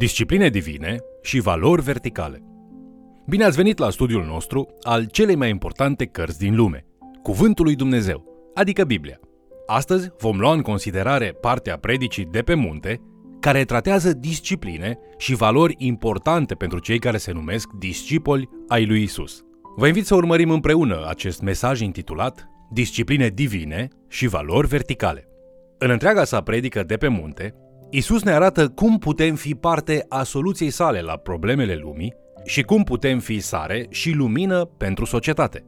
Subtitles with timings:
[0.00, 2.42] discipline divine și valori verticale.
[3.26, 6.84] Bine ați venit la studiul nostru al celei mai importante cărți din lume,
[7.22, 8.24] Cuvântul lui Dumnezeu,
[8.54, 9.20] adică Biblia.
[9.66, 13.00] Astăzi vom lua în considerare partea predicii de pe munte,
[13.40, 19.44] care tratează discipline și valori importante pentru cei care se numesc discipoli ai lui Isus.
[19.76, 25.28] Vă invit să urmărim împreună acest mesaj intitulat Discipline divine și valori verticale.
[25.78, 27.54] În întreaga sa predică de pe munte,
[27.92, 32.84] Isus ne arată cum putem fi parte a soluției sale la problemele lumii și cum
[32.84, 35.64] putem fi sare și lumină pentru societate.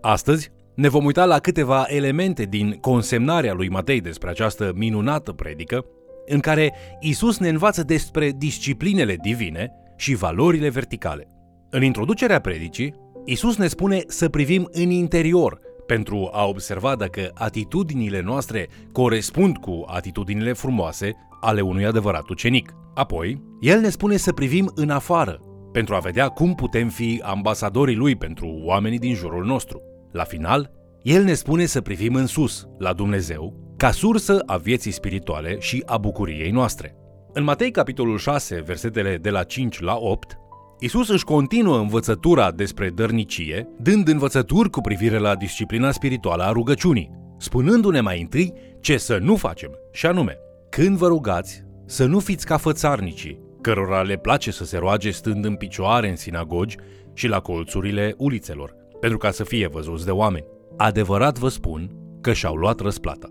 [0.00, 5.84] Astăzi ne vom uita la câteva elemente din consemnarea lui Matei despre această minunată predică,
[6.26, 11.28] în care Isus ne învață despre disciplinele divine și valorile verticale.
[11.70, 12.94] În introducerea predicii,
[13.24, 19.84] Isus ne spune să privim în interior pentru a observa dacă atitudinile noastre corespund cu
[19.86, 22.72] atitudinile frumoase ale unui adevărat ucenic.
[22.94, 25.40] Apoi, el ne spune să privim în afară,
[25.72, 29.82] pentru a vedea cum putem fi ambasadorii lui pentru oamenii din jurul nostru.
[30.12, 30.70] La final,
[31.02, 35.82] el ne spune să privim în sus, la Dumnezeu, ca sursă a vieții spirituale și
[35.86, 36.96] a bucuriei noastre.
[37.32, 40.36] În Matei capitolul 6, versetele de la 5 la 8,
[40.78, 47.10] Isus își continuă învățătura despre dărnicie, dând învățături cu privire la disciplina spirituală a rugăciunii,
[47.38, 50.38] spunându-ne mai întâi ce să nu facem, și anume,
[50.74, 55.44] când vă rugați, să nu fiți ca fățarnicii, cărora le place să se roage stând
[55.44, 56.76] în picioare în sinagogi
[57.14, 60.44] și la colțurile ulițelor, pentru ca să fie văzuți de oameni.
[60.76, 63.28] Adevărat vă spun că și-au luat răsplata.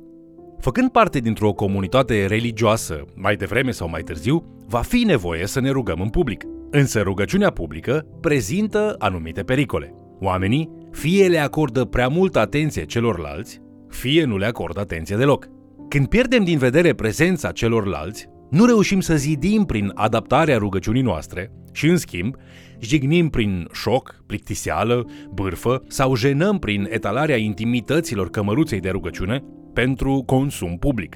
[0.60, 5.70] Făcând parte dintr-o comunitate religioasă, mai devreme sau mai târziu, va fi nevoie să ne
[5.70, 6.44] rugăm în public.
[6.72, 9.94] Însă rugăciunea publică prezintă anumite pericole.
[10.20, 15.50] Oamenii fie le acordă prea multă atenție celorlalți, fie nu le acordă atenție deloc.
[15.92, 21.88] Când pierdem din vedere prezența celorlalți, nu reușim să zidim prin adaptarea rugăciunii noastre și,
[21.88, 22.36] în schimb,
[22.80, 29.44] jignim prin șoc, plictiseală, bârfă sau jenăm prin etalarea intimităților cămăruței de rugăciune
[29.74, 31.16] pentru consum public.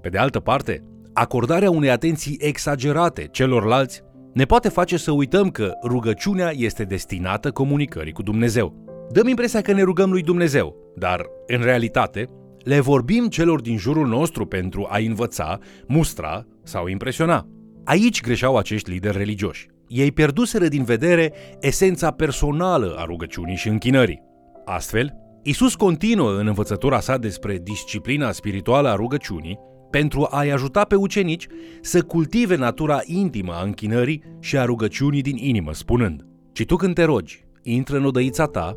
[0.00, 0.82] Pe de altă parte,
[1.12, 8.12] acordarea unei atenții exagerate celorlalți ne poate face să uităm că rugăciunea este destinată comunicării
[8.12, 8.84] cu Dumnezeu.
[9.12, 12.28] Dăm impresia că ne rugăm lui Dumnezeu, dar, în realitate,
[12.66, 17.46] le vorbim celor din jurul nostru pentru a învăța, mustra sau impresiona.
[17.84, 19.66] Aici greșeau acești lideri religioși.
[19.88, 24.22] Ei pierduseră din vedere esența personală a rugăciunii și închinării.
[24.64, 29.58] Astfel, Isus continuă în învățătura sa despre disciplina spirituală a rugăciunii
[29.90, 31.46] pentru a-i ajuta pe ucenici
[31.80, 36.94] să cultive natura intimă a închinării și a rugăciunii din inimă, spunând Ci tu când
[36.94, 38.76] te rogi, intră în odăița ta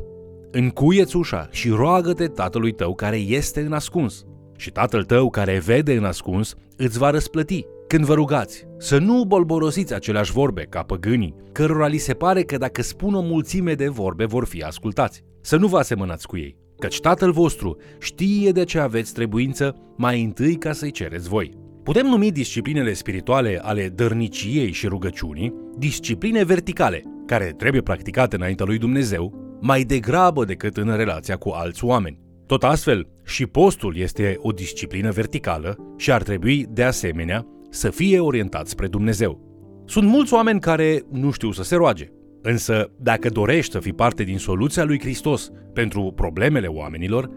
[0.52, 4.24] Încuieți ușa și roagă-te tatălui tău care este în ascuns.
[4.56, 7.64] Și tatăl tău care vede în ascuns îți va răsplăti.
[7.86, 12.56] Când vă rugați, să nu bolborosiți aceleași vorbe ca păgânii, cărora li se pare că
[12.56, 15.22] dacă spun o mulțime de vorbe vor fi ascultați.
[15.40, 20.22] Să nu vă asemănați cu ei, căci tatăl vostru știe de ce aveți trebuință mai
[20.22, 21.50] întâi ca să-i cereți voi.
[21.82, 28.78] Putem numi disciplinele spirituale ale dărniciei și rugăciunii discipline verticale, care trebuie practicate înaintea lui
[28.78, 32.18] Dumnezeu mai degrabă decât în relația cu alți oameni.
[32.46, 38.20] Tot astfel, și postul este o disciplină verticală și ar trebui, de asemenea, să fie
[38.20, 39.40] orientat spre Dumnezeu.
[39.86, 42.08] Sunt mulți oameni care nu știu să se roage,
[42.42, 47.30] însă dacă dorești să fii parte din soluția lui Hristos pentru problemele oamenilor,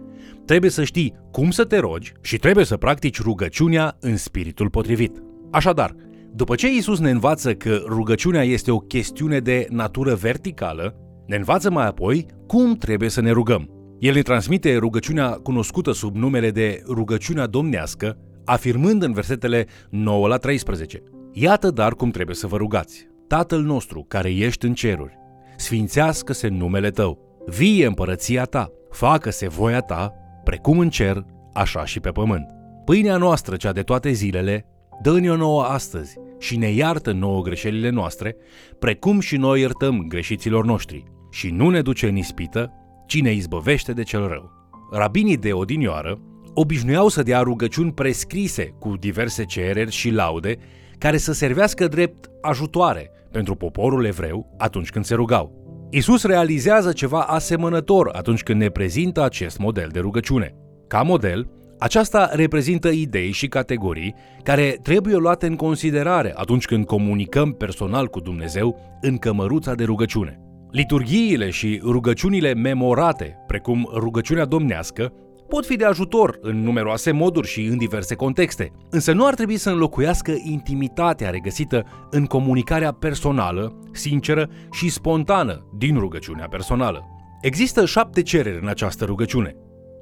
[0.45, 5.23] trebuie să știi cum să te rogi și trebuie să practici rugăciunea în spiritul potrivit.
[5.51, 5.95] Așadar,
[6.35, 10.95] după ce Isus ne învață că rugăciunea este o chestiune de natură verticală,
[11.25, 13.69] ne învață mai apoi cum trebuie să ne rugăm.
[13.99, 20.37] El ne transmite rugăciunea cunoscută sub numele de rugăciunea domnească, afirmând în versetele 9 la
[20.37, 21.03] 13.
[21.33, 23.07] Iată dar cum trebuie să vă rugați.
[23.27, 25.17] Tatăl nostru care ești în ceruri,
[25.57, 30.13] sfințească-se numele tău, vie împărăția ta, facă-se voia ta,
[30.43, 32.45] precum în cer, așa și pe pământ.
[32.85, 34.65] Pâinea noastră, cea de toate zilele,
[35.01, 38.35] dă-ne-o nouă astăzi și ne iartă nouă greșelile noastre,
[38.79, 42.71] precum și noi iertăm greșiților noștri și nu ne duce în ispită,
[43.07, 44.51] ci ne izbăvește de cel rău.
[44.91, 46.19] Rabinii de odinioară
[46.53, 50.57] obișnuiau să dea rugăciuni prescrise cu diverse cereri și laude
[50.97, 55.61] care să servească drept ajutoare pentru poporul evreu atunci când se rugau.
[55.91, 60.55] Isus realizează ceva asemănător atunci când ne prezintă acest model de rugăciune.
[60.87, 67.51] Ca model, aceasta reprezintă idei și categorii care trebuie luate în considerare atunci când comunicăm
[67.51, 70.42] personal cu Dumnezeu în cămăruța de rugăciune.
[70.73, 75.13] Liturghiile și rugăciunile memorate, precum rugăciunea domnească,
[75.47, 79.57] pot fi de ajutor în numeroase moduri și în diverse contexte, însă nu ar trebui
[79.57, 87.03] să înlocuiască intimitatea regăsită în comunicarea personală, sinceră și spontană din rugăciunea personală.
[87.41, 89.55] Există șapte cereri în această rugăciune.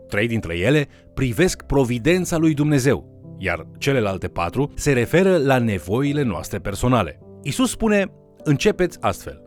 [0.08, 3.06] Trei dintre ele privesc providența lui Dumnezeu,
[3.38, 7.20] iar celelalte patru se referă la nevoile noastre personale.
[7.44, 8.06] Isus spune,
[8.44, 9.41] începeți astfel.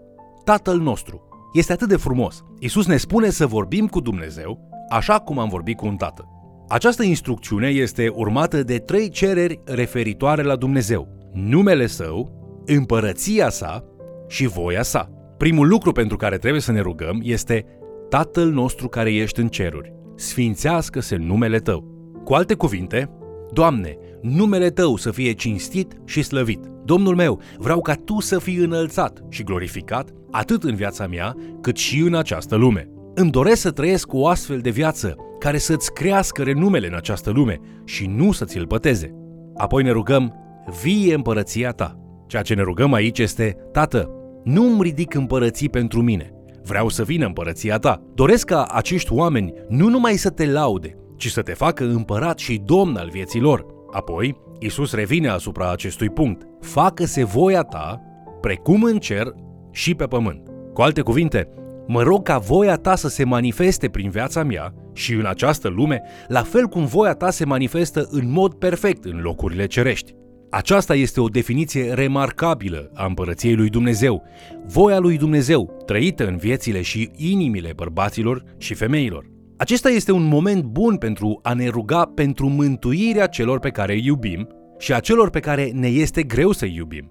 [0.45, 1.29] Tatăl nostru.
[1.53, 2.45] Este atât de frumos.
[2.59, 6.29] Isus ne spune să vorbim cu Dumnezeu așa cum am vorbit cu un tată.
[6.69, 11.09] Această instrucțiune este urmată de trei cereri referitoare la Dumnezeu.
[11.33, 12.33] Numele Său,
[12.67, 13.85] împărăția sa
[14.29, 15.11] și voia sa.
[15.37, 17.67] Primul lucru pentru care trebuie să ne rugăm este
[18.09, 21.85] Tatăl nostru care ești în ceruri, sfințească-se numele Tău.
[22.25, 23.11] Cu alte cuvinte,
[23.55, 26.61] Doamne, numele Tău să fie cinstit și slăvit.
[26.85, 31.77] Domnul meu, vreau ca Tu să fii înălțat și glorificat atât în viața mea, cât
[31.77, 32.89] și în această lume.
[33.15, 37.61] Îmi doresc să trăiesc o astfel de viață care să-ți crească renumele în această lume
[37.85, 39.15] și nu să ți-l păteze.
[39.57, 40.35] Apoi ne rugăm,
[40.83, 41.99] vie împărăția ta.
[42.27, 44.11] Ceea ce ne rugăm aici este, Tată,
[44.45, 46.33] nu îmi ridic împărății pentru mine.
[46.63, 48.03] Vreau să vină împărăția ta.
[48.15, 52.63] Doresc ca acești oameni nu numai să te laude, ci să te facă împărat și
[52.65, 53.67] domn al vieții lor.
[53.91, 56.47] Apoi, Isus revine asupra acestui punct.
[56.61, 58.01] Facă-se voia ta,
[58.41, 59.35] precum în cer
[59.71, 60.49] și pe pământ.
[60.73, 61.49] Cu alte cuvinte,
[61.87, 66.03] mă rog ca voia ta să se manifeste prin viața mea și în această lume,
[66.29, 70.13] la fel cum voia ta se manifestă în mod perfect în locurile cerești.
[70.51, 74.23] Aceasta este o definiție remarcabilă a împărăției lui Dumnezeu,
[74.67, 79.34] voia lui Dumnezeu, trăită în viețile și inimile bărbaților și femeilor.
[79.57, 84.05] Acesta este un moment bun pentru a ne ruga pentru mântuirea celor pe care îi
[84.05, 84.49] iubim
[84.79, 87.11] și a celor pe care ne este greu să iubim.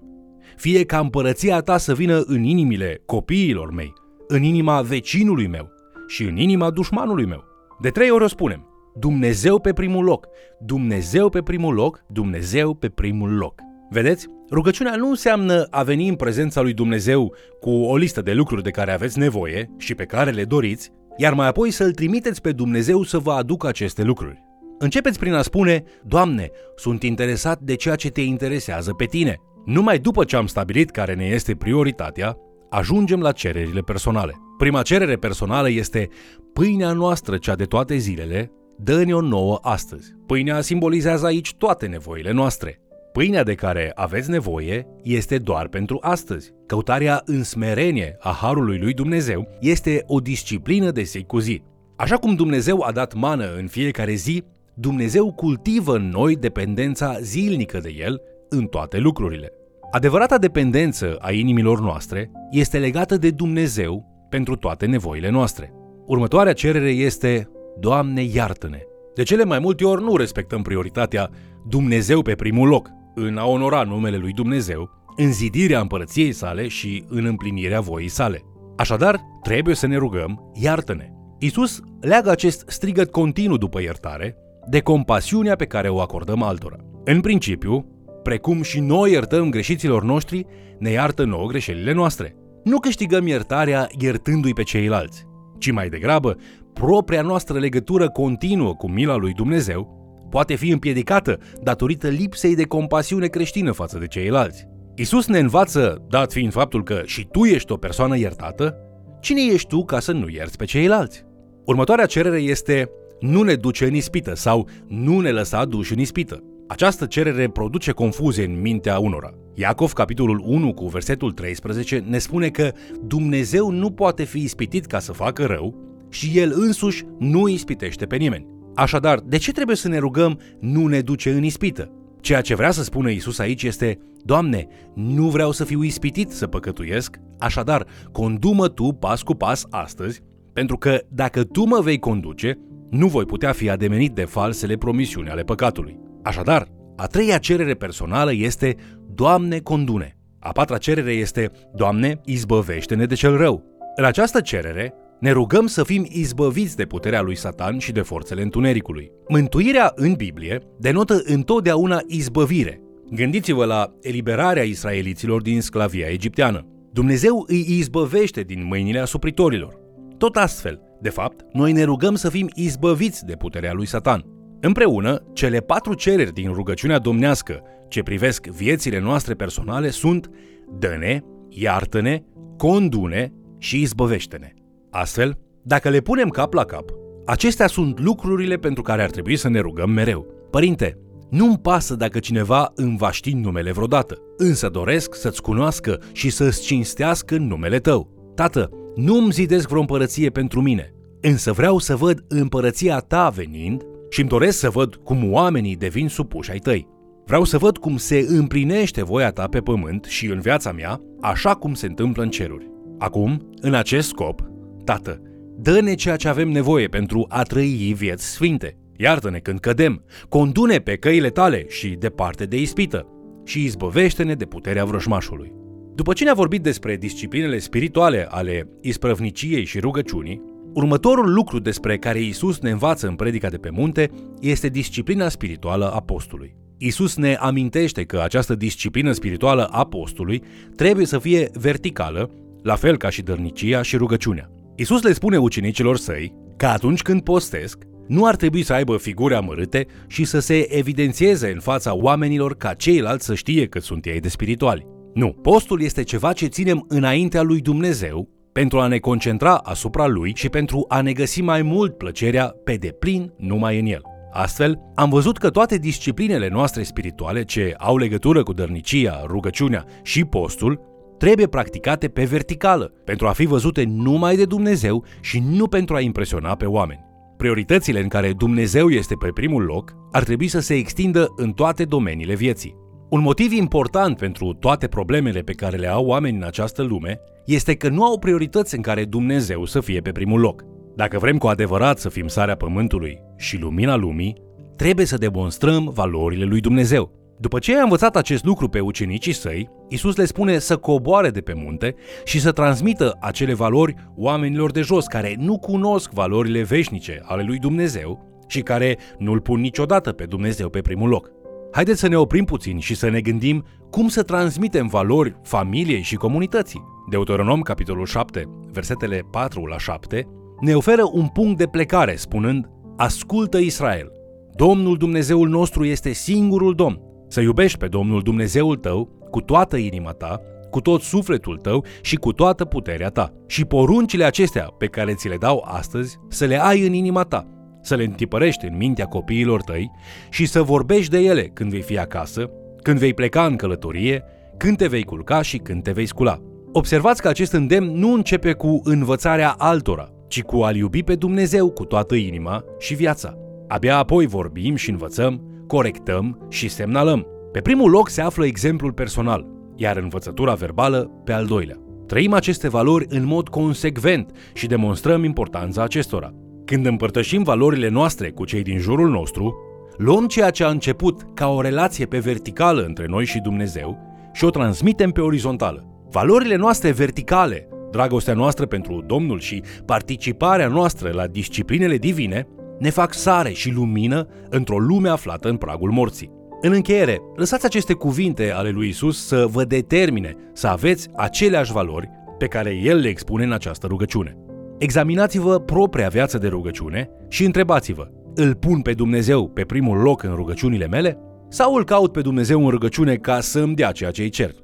[0.56, 3.92] Fie ca împărăția ta să vină în inimile copiilor mei,
[4.28, 5.68] în inima vecinului meu
[6.06, 7.44] și în inima dușmanului meu.
[7.80, 8.66] De trei ori o spunem,
[8.98, 10.26] Dumnezeu pe primul loc,
[10.60, 13.60] Dumnezeu pe primul loc, Dumnezeu pe primul loc.
[13.90, 14.26] Vedeți?
[14.50, 18.70] Rugăciunea nu înseamnă a veni în prezența lui Dumnezeu cu o listă de lucruri de
[18.70, 23.02] care aveți nevoie și pe care le doriți, iar mai apoi să-L trimiteți pe Dumnezeu
[23.02, 24.42] să vă aducă aceste lucruri.
[24.78, 29.40] Începeți prin a spune, Doamne, sunt interesat de ceea ce te interesează pe tine.
[29.64, 32.36] Numai după ce am stabilit care ne este prioritatea,
[32.70, 34.32] ajungem la cererile personale.
[34.58, 36.08] Prima cerere personală este
[36.52, 40.14] pâinea noastră, cea de toate zilele, dă-ne-o nouă astăzi.
[40.26, 42.80] Pâinea simbolizează aici toate nevoile noastre.
[43.14, 46.52] Pâinea de care aveți nevoie este doar pentru astăzi.
[46.66, 51.62] Căutarea în smerenie a Harului lui Dumnezeu este o disciplină de zi cu zi.
[51.96, 54.44] Așa cum Dumnezeu a dat mană în fiecare zi,
[54.74, 59.52] Dumnezeu cultivă în noi dependența zilnică de El în toate lucrurile.
[59.90, 65.72] Adevărata dependență a inimilor noastre este legată de Dumnezeu pentru toate nevoile noastre.
[66.06, 67.48] Următoarea cerere este
[67.80, 68.80] Doamne iartă-ne!
[69.14, 71.30] De cele mai multe ori nu respectăm prioritatea
[71.68, 77.04] Dumnezeu pe primul loc, în a onora numele lui Dumnezeu, în zidirea împărăției sale și
[77.08, 78.42] în împlinirea voii sale.
[78.76, 81.08] Așadar, trebuie să ne rugăm, iartă-ne!
[81.38, 84.36] Isus leagă acest strigăt continuu după iertare
[84.68, 86.76] de compasiunea pe care o acordăm altora.
[87.04, 87.86] În principiu,
[88.22, 90.46] precum și noi iertăm greșiților noștri,
[90.78, 92.36] ne iartă nouă greșelile noastre.
[92.64, 95.24] Nu câștigăm iertarea iertându-i pe ceilalți,
[95.58, 96.36] ci mai degrabă,
[96.72, 103.26] propria noastră legătură continuă cu mila lui Dumnezeu poate fi împiedicată datorită lipsei de compasiune
[103.26, 104.66] creștină față de ceilalți.
[104.96, 108.76] Isus ne învață, dat fiind faptul că și tu ești o persoană iertată,
[109.20, 111.24] cine ești tu ca să nu ierți pe ceilalți?
[111.64, 116.42] Următoarea cerere este nu ne duce în ispită sau nu ne lăsa duși în ispită.
[116.68, 119.30] Această cerere produce confuzie în mintea unora.
[119.54, 122.72] Iacov, capitolul 1 cu versetul 13, ne spune că
[123.06, 125.74] Dumnezeu nu poate fi ispitit ca să facă rău
[126.10, 128.46] și El însuși nu ispitește pe nimeni.
[128.74, 131.90] Așadar, de ce trebuie să ne rugăm nu ne duce în ispită?
[132.20, 136.46] Ceea ce vrea să spună Isus aici este, Doamne, nu vreau să fiu ispitit să
[136.46, 140.20] păcătuiesc, așadar, condumă Tu pas cu pas astăzi,
[140.52, 142.58] pentru că dacă Tu mă vei conduce,
[142.90, 145.98] nu voi putea fi ademenit de falsele promisiuni ale păcatului.
[146.22, 148.76] Așadar, a treia cerere personală este
[149.14, 150.18] Doamne, condune.
[150.38, 153.64] A patra cerere este Doamne, izbăvește-ne de cel rău.
[153.96, 158.42] În această cerere, ne rugăm să fim izbăviți de puterea lui Satan și de forțele
[158.42, 159.10] întunericului.
[159.28, 162.80] Mântuirea în Biblie denotă întotdeauna izbăvire.
[163.10, 166.66] Gândiți-vă la eliberarea israeliților din sclavia egipteană.
[166.92, 169.78] Dumnezeu îi izbăvește din mâinile asupritorilor.
[170.18, 174.24] Tot astfel, de fapt, noi ne rugăm să fim izbăviți de puterea lui Satan.
[174.60, 180.30] Împreună, cele patru cereri din rugăciunea domnească ce privesc viețile noastre personale sunt
[180.78, 182.22] Dă-ne, iartă-ne,
[182.56, 184.52] condune și izbăvește-ne.
[184.94, 186.84] Astfel, dacă le punem cap la cap,
[187.26, 190.26] Acestea sunt lucrurile pentru care ar trebui să ne rugăm mereu.
[190.50, 190.98] Părinte,
[191.30, 196.62] nu-mi pasă dacă cineva îmi va ști numele vreodată, însă doresc să-ți cunoască și să-ți
[196.62, 198.32] cinstească numele tău.
[198.34, 204.20] Tată, nu-mi zidesc vreo împărăție pentru mine, însă vreau să văd împărăția ta venind și
[204.20, 206.88] îmi doresc să văd cum oamenii devin supuși ai tăi.
[207.26, 211.54] Vreau să văd cum se împlinește voia ta pe pământ și în viața mea, așa
[211.54, 212.70] cum se întâmplă în ceruri.
[212.98, 214.52] Acum, în acest scop,
[214.84, 215.20] Tată,
[215.56, 218.78] dă-ne ceea ce avem nevoie pentru a trăi vieți sfinte.
[218.96, 223.06] Iartă-ne când cădem, condune pe căile tale și departe de ispită
[223.44, 225.52] și izbăvește-ne de puterea vrăjmașului.
[225.94, 232.20] După ce ne-a vorbit despre disciplinele spirituale ale isprăvniciei și rugăciunii, următorul lucru despre care
[232.20, 234.10] Isus ne învață în predica de pe munte
[234.40, 236.56] este disciplina spirituală a postului.
[236.78, 240.42] Isus ne amintește că această disciplină spirituală a postului
[240.76, 242.30] trebuie să fie verticală,
[242.62, 244.53] la fel ca și dărnicia și rugăciunea.
[244.76, 249.34] Isus le spune ucenicilor săi că atunci când postesc, nu ar trebui să aibă figuri
[249.34, 254.20] amărâte și să se evidențieze în fața oamenilor ca ceilalți să știe că sunt ei
[254.20, 254.86] de spirituali.
[255.14, 260.32] Nu, postul este ceva ce ținem înaintea lui Dumnezeu pentru a ne concentra asupra lui
[260.34, 264.02] și pentru a ne găsi mai mult plăcerea pe deplin numai în el.
[264.32, 270.24] Astfel, am văzut că toate disciplinele noastre spirituale ce au legătură cu dărnicia, rugăciunea și
[270.24, 270.80] postul
[271.24, 276.00] trebuie practicate pe verticală, pentru a fi văzute numai de Dumnezeu și nu pentru a
[276.00, 277.04] impresiona pe oameni.
[277.36, 281.84] Prioritățile în care Dumnezeu este pe primul loc ar trebui să se extindă în toate
[281.84, 282.76] domeniile vieții.
[283.10, 287.74] Un motiv important pentru toate problemele pe care le au oamenii în această lume este
[287.74, 290.64] că nu au priorități în care Dumnezeu să fie pe primul loc.
[290.96, 294.36] Dacă vrem cu adevărat să fim sarea pământului și lumina lumii,
[294.76, 297.23] trebuie să demonstrăm valorile lui Dumnezeu.
[297.38, 301.40] După ce a învățat acest lucru pe ucenicii săi, Isus le spune să coboare de
[301.40, 307.22] pe munte și să transmită acele valori oamenilor de jos care nu cunosc valorile veșnice
[307.24, 311.30] ale lui Dumnezeu și care nu-L pun niciodată pe Dumnezeu pe primul loc.
[311.72, 316.16] Haideți să ne oprim puțin și să ne gândim cum să transmitem valori familiei și
[316.16, 316.84] comunității.
[317.10, 320.28] Deuteronom, capitolul 7, versetele 4 la 7,
[320.60, 324.12] ne oferă un punct de plecare spunând Ascultă Israel!
[324.56, 327.00] Domnul Dumnezeul nostru este singurul Domn.
[327.34, 332.16] Să iubești pe Domnul Dumnezeul tău cu toată inima ta, cu tot sufletul tău și
[332.16, 333.32] cu toată puterea ta.
[333.46, 337.46] Și poruncile acestea pe care ți le dau astăzi să le ai în inima ta,
[337.82, 339.90] să le întipărești în mintea copiilor tăi
[340.30, 342.50] și să vorbești de ele când vei fi acasă,
[342.82, 344.24] când vei pleca în călătorie,
[344.56, 346.38] când te vei culca și când te vei scula.
[346.72, 351.70] Observați că acest îndemn nu începe cu învățarea altora, ci cu a-L iubi pe Dumnezeu
[351.70, 353.38] cu toată inima și viața.
[353.68, 357.26] Abia apoi vorbim și învățăm, corectăm și semnalăm.
[357.52, 361.76] Pe primul loc se află exemplul personal, iar învățătura verbală pe al doilea.
[362.06, 366.30] Trăim aceste valori în mod consecvent și demonstrăm importanța acestora.
[366.64, 369.54] Când împărtășim valorile noastre cu cei din jurul nostru,
[369.96, 373.98] luăm ceea ce a început ca o relație pe verticală între noi și Dumnezeu
[374.32, 376.06] și o transmitem pe orizontală.
[376.10, 382.46] Valorile noastre verticale, dragostea noastră pentru Domnul și participarea noastră la disciplinele divine
[382.78, 386.32] ne fac sare și lumină într-o lume aflată în pragul morții.
[386.60, 392.10] În încheiere, lăsați aceste cuvinte ale lui Isus să vă determine să aveți aceleași valori
[392.38, 394.36] pe care El le expune în această rugăciune.
[394.78, 400.34] Examinați-vă propria viață de rugăciune și întrebați-vă, îl pun pe Dumnezeu pe primul loc în
[400.34, 401.18] rugăciunile mele?
[401.48, 404.54] Sau îl caut pe Dumnezeu în rugăciune ca să îmi dea ceea ce îi cer?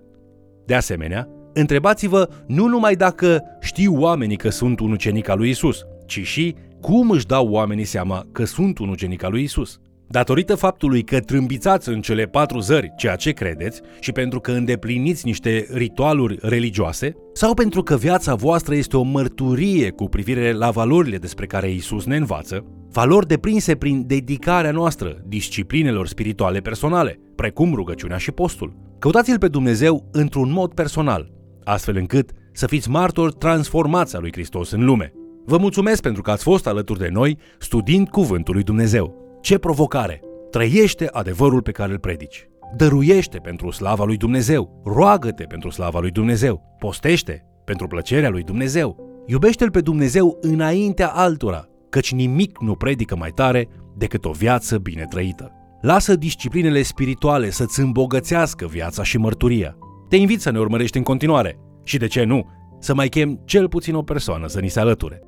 [0.66, 5.84] De asemenea, întrebați-vă nu numai dacă știu oamenii că sunt un ucenic al lui Isus,
[6.06, 9.80] ci și cum își dau oamenii seama că sunt un ucenic al lui Isus.
[10.08, 15.26] Datorită faptului că trâmbițați în cele patru zări ceea ce credeți și pentru că îndepliniți
[15.26, 21.16] niște ritualuri religioase, sau pentru că viața voastră este o mărturie cu privire la valorile
[21.16, 28.16] despre care Isus ne învață, valori deprinse prin dedicarea noastră disciplinelor spirituale personale, precum rugăciunea
[28.16, 28.76] și postul.
[28.99, 31.30] Căutați-L pe Dumnezeu într-un mod personal,
[31.64, 35.12] astfel încât să fiți martori transformați a lui Hristos în lume.
[35.44, 39.38] Vă mulțumesc pentru că ați fost alături de noi studiind Cuvântul lui Dumnezeu.
[39.40, 40.20] Ce provocare!
[40.50, 42.49] Trăiește adevărul pe care îl predici.
[42.76, 44.82] Dăruiește pentru slava lui Dumnezeu.
[44.85, 46.76] Roagă-te pentru slava lui Dumnezeu.
[46.78, 48.97] Postește pentru plăcerea lui Dumnezeu.
[49.26, 55.04] Iubește-L pe Dumnezeu înaintea altora, căci nimic nu predică mai tare decât o viață bine
[55.09, 55.52] trăită.
[55.80, 59.76] Lasă disciplinele spirituale să-ți îmbogățească viața și mărturia.
[60.09, 63.68] Te invit să ne urmărești în continuare și, de ce nu, să mai chem cel
[63.68, 65.23] puțin o persoană să ni se alăture.